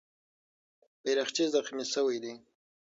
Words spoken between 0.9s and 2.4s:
بیرغچی زخمي سوی دی.